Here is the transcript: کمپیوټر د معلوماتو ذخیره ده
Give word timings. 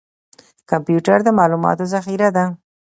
کمپیوټر 0.69 1.17
د 1.23 1.29
معلوماتو 1.37 1.83
ذخیره 1.93 2.29
ده 2.35 2.45